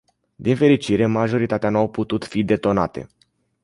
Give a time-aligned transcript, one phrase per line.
[0.35, 3.07] Din fericire, majoritatea nu au putut fi detonate.